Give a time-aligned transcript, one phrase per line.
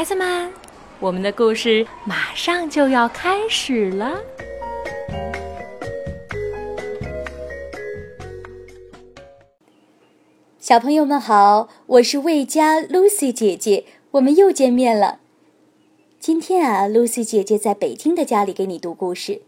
[0.00, 0.50] 孩子们，
[0.98, 4.18] 我们的故事马上就要开始了。
[10.58, 15.20] 小朋友们好，我是魏佳 Lucy 姐姐，我们又见面了。
[16.18, 19.42] 今天啊，Lucy 姐姐在北京的家里给你读故事。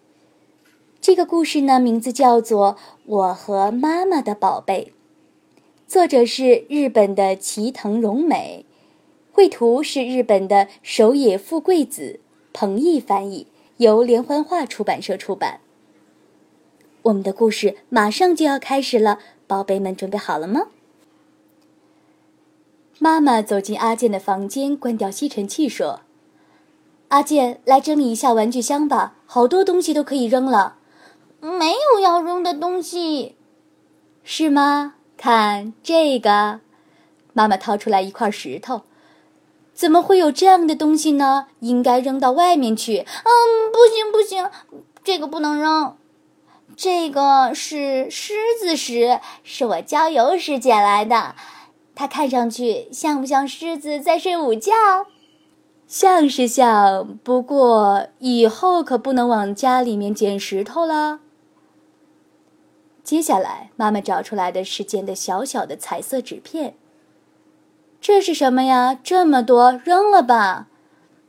[1.00, 2.74] 这个故事呢，名字叫做
[3.06, 4.92] 《我和妈妈的宝贝》，
[5.90, 8.66] 作者是日本的齐藤荣美。
[9.32, 12.20] 绘图是日本的守野富贵子，
[12.52, 13.46] 彭毅翻译，
[13.78, 15.60] 由连环画出版社出版。
[17.04, 20.68] 我们的故事马上就要开始了，宝贝们准备好了吗？
[22.98, 26.02] 妈妈走进阿健的房间，关掉吸尘器，说
[27.08, 30.76] ：“阿健，来整理一下玩具箱吧，好多东西都可以扔了。
[31.40, 33.34] ”“没有要扔的东西。
[34.22, 34.94] ”“是吗？
[35.16, 36.60] 看这个。”
[37.32, 38.82] 妈妈掏出来一块石头。
[39.74, 41.46] 怎么会有这样的东西呢？
[41.60, 42.98] 应该扔到外面去。
[42.98, 44.48] 嗯，不行不行，
[45.02, 45.96] 这个不能扔。
[46.76, 51.34] 这个是狮子石，是我郊游时捡来的。
[51.94, 54.72] 它看上去像不像狮子在睡午觉？
[55.86, 61.20] 像是像，不过以后可不能往家里面捡石头了。
[63.04, 66.76] 接下来，妈妈找出来的是捡的小小的彩色纸片。
[68.14, 68.94] 这是什么呀？
[69.02, 70.66] 这么多，扔了吧。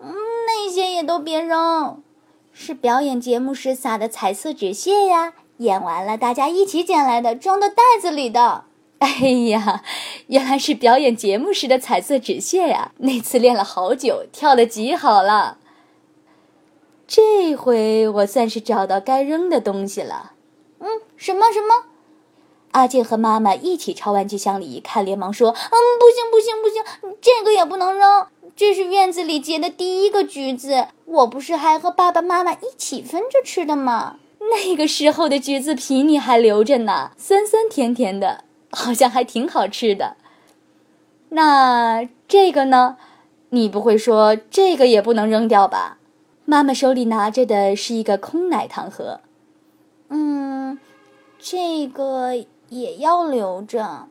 [0.01, 0.13] 嗯，
[0.45, 2.03] 那些也都别扔，
[2.51, 5.31] 是表演节目时撒的彩色纸屑呀。
[5.59, 8.65] 演完了，大家一起捡来的，装到袋子里的。
[8.99, 9.07] 哎
[9.47, 9.81] 呀，
[10.27, 12.91] 原来是表演节目时的彩色纸屑呀！
[12.97, 15.59] 那次练了好久，跳的极好了。
[17.07, 20.33] 这回我算是找到该扔的东西了。
[20.79, 21.92] 嗯，什么什么？
[22.73, 28.27] 阿健和妈妈一起朝玩具箱里一看，连忙说：“嗯，不行，不行，不行，这个也不能扔。
[28.55, 34.17] 这是院子里结的第一个橘子，我不是还和爸爸妈妈一起分着吃的吗？
[34.39, 40.17] 那个时候的橘子皮你还留着呢，酸酸甜甜的，好像还挺好吃的。
[41.29, 42.97] 那这个呢？
[43.49, 45.99] 你不会说这个也不能扔掉吧？”
[46.45, 49.21] 妈妈手里拿着的是一个空奶糖盒。
[50.09, 50.79] 嗯，
[51.37, 52.45] 这个。
[52.73, 54.07] 也要留着，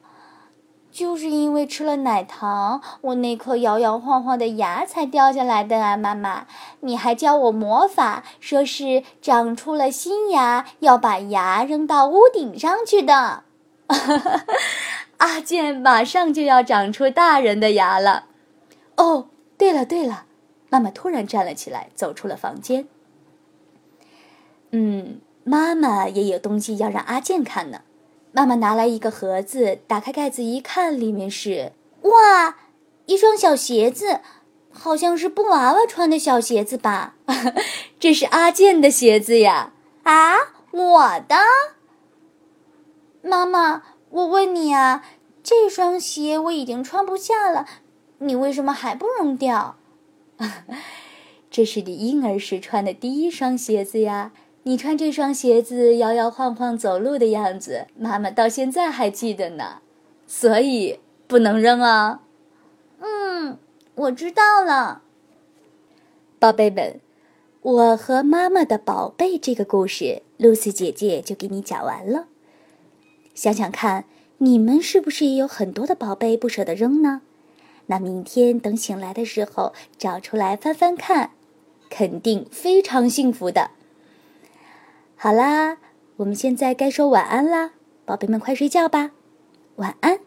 [0.90, 5.96] 就是因为吃了奶糖，我那颗摇摇晃晃的牙才掉下来的啊！
[5.96, 6.46] 妈妈，
[6.80, 13.44] 你还教我魔法，说是长出了新牙要把牙扔到屋顶上去的。
[15.18, 18.26] 阿健马上就要长出大人的牙了。
[18.96, 20.26] 哦，对了对了，
[20.68, 22.86] 妈妈突然站了起来，走出了房间。
[24.70, 27.82] 嗯，妈妈也有东西要让阿健看呢。
[28.32, 31.72] 妈妈拿来一个盒子，打开盖子一看，里面是
[32.02, 32.56] 哇，
[33.04, 34.20] 一双小鞋子，
[34.70, 37.14] 好像是布娃娃穿的小鞋子吧？
[38.00, 39.74] 这是阿健的鞋子呀！
[40.04, 40.34] 啊，
[40.70, 41.36] 我的。
[43.22, 45.04] 妈妈，我问你啊，
[45.42, 47.66] 这双鞋我已经穿不下了，
[48.18, 49.76] 你为什么还不扔掉？
[51.50, 54.32] 这是你婴儿时穿的第一双鞋子呀。
[54.64, 59.78] 你穿这双鞋子摇摇晃晃走路的样子，妈妈到现在还记得呢，
[60.26, 62.22] 所以不能扔啊。
[63.00, 63.58] 嗯，
[63.96, 65.02] 我知道了。
[66.38, 67.00] 宝贝们，
[67.62, 72.26] 我和妈妈的宝贝这个故事，露丝姐姐就给你讲完了。
[73.34, 74.04] 想想看，
[74.38, 77.22] 你们是不是也有很多的宝贝不舍得扔呢？
[77.86, 81.32] 那明天等醒来的时候找出来翻翻看，
[81.90, 83.72] 肯定非常幸福的。
[85.22, 85.76] 好啦，
[86.16, 87.74] 我们现在该说晚安啦，
[88.04, 89.12] 宝贝们快睡觉吧，
[89.76, 90.18] 晚安。